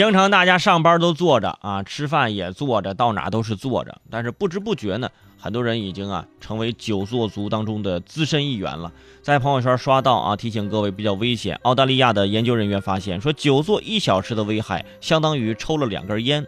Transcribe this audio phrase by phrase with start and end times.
[0.00, 4.00] 平常大家上班都坐着啊，吃饭也坐着，到哪都是坐着。
[4.10, 8.90] 但是不知不觉呢，很多人已经啊成为久坐族当中的资深一员了。
[9.20, 11.60] 在朋友圈刷到啊，提醒各位比较危险。
[11.64, 16.46] 澳大利亚的研究人员发现说，久坐一小时的危害相当于抽了两根烟，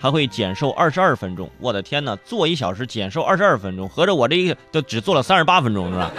[0.00, 1.50] 还会减寿二十二分钟。
[1.60, 6.10] 我的天哪，坐一小时减寿二十二分钟，合着我这个都只坐了三十八分钟是吧？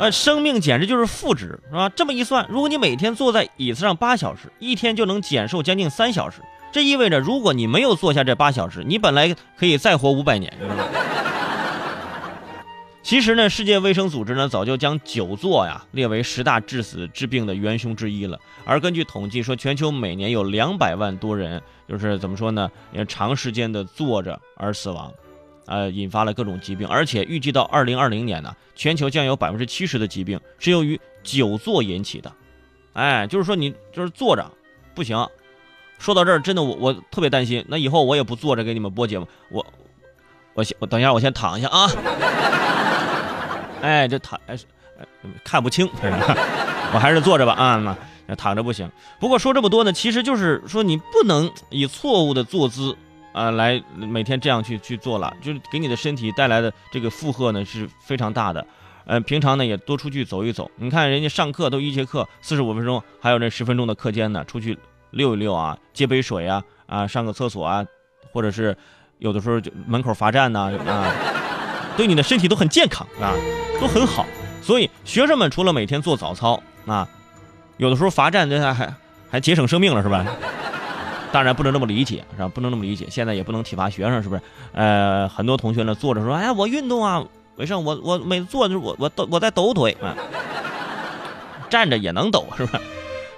[0.00, 1.86] 呃，生命简直就是负值，是吧？
[1.90, 6.40] 这么一算，如果你每天坐在椅子上八小时，一天就能减寿将近三小时。
[6.72, 10.74] 这意味着，如果你没有坐下这八小时，你本来可以再活五百年，是吧？
[13.02, 18.38] 其实呢，世界卫生组织呢早就将久坐呀列为十大致死致病的元凶之一了。
[18.64, 22.70] 而根据统计说，全球每年有两百万多人，就是怎么说呢？
[22.92, 25.12] 因为长时间的坐着而死亡。
[25.66, 32.32] 呃，引发了各种疾病，而且预计到二零二零年呢，全球将有百分之七十的疾病是由于久坐引起的。
[32.94, 34.50] 哎，就是说你就是坐着
[34.94, 35.24] 不行。
[35.98, 39.64] 说到这儿，真的我我特别担心，那以后我也不坐着给你们播节目，我
[40.54, 41.88] 我先我等一下，我先躺一下啊。
[43.82, 44.58] 哎，这躺哎
[45.44, 45.88] 看不清，
[46.92, 48.90] 我还是坐着吧啊，那躺着不行。
[49.20, 52.96] 不过说这么多呢，其实就是说你不能以错误的坐姿。
[53.32, 58.66] 啊，来每天这样去去做了，就是给你的身体带来的这个负荷呢是非常大的。
[59.06, 60.70] 呃，平常呢也多出去走一走。
[60.76, 64.78] 你看人家上课都一节课四十五分钟，还有那十分钟的课间呢，出去
[65.10, 67.84] 溜一溜啊，接杯水啊，啊，上个厕所啊，
[68.32, 68.76] 或者是
[69.18, 71.12] 有的时候就门口罚站呢啊，
[71.96, 73.34] 对你的身体都很健康啊，
[73.80, 74.24] 都很好。
[74.62, 77.08] 所以学生们除了每天做早操啊，
[77.78, 78.94] 有的时候罚站这还
[79.28, 80.24] 还节省生命了是吧？
[81.32, 82.48] 当然不能这么理解，是吧？
[82.48, 83.06] 不能这么理解。
[83.10, 84.42] 现在也不能体罚学生，是不是？
[84.72, 87.24] 呃，很多同学呢坐着说：“哎，我运动啊，
[87.56, 90.16] 为什我我每次坐着我我抖我在抖腿啊，
[91.70, 92.80] 站着也能抖，是吧？”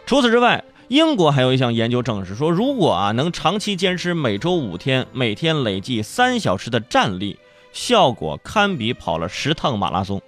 [0.06, 7.38] 除此之外，英国还有一项研究证实说，如果啊能长期坚持每周五天，每天累计三小时的站立，
[7.72, 10.20] 效果堪比跑了十趟马拉松。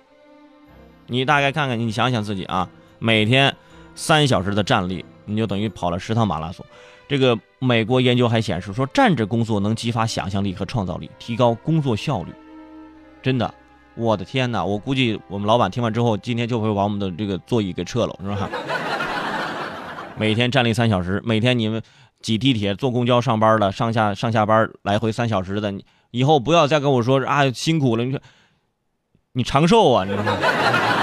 [1.06, 3.54] 你大概看看，你想想自己啊，每天
[3.94, 6.64] 三小时的站立，你就等于跑了十趟马拉松。
[7.06, 12.32] 这个美国研究还显示说，站着工作能激发想象力和创造力，提高工作效率。
[13.22, 13.52] 真的，
[13.94, 14.64] 我的天哪！
[14.64, 18.50] 我估计我们老板听完之后，今天就会把我们的这个座椅给撤了，是吧？
[20.16, 21.82] 每天站立三小时，每天你们
[22.20, 25.74] 挤地铁、坐公交上班的，上下上下班来回三小时的，
[26.10, 28.20] 以后不要再跟我说啊辛苦了，你说
[29.32, 30.93] 你长寿啊，你说。